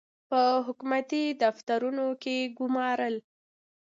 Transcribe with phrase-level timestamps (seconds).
[0.29, 3.15] په حکومتي دفترونو کې ګومارل.